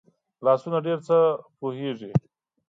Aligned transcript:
لاسونه 0.45 0.77
ډېر 0.85 0.99
څه 1.07 1.17
پوهېږي 1.57 2.11